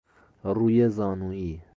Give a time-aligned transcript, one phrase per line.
[0.43, 1.61] روی زانویی